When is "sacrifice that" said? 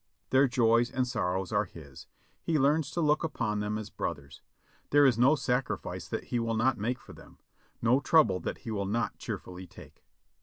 5.35-6.23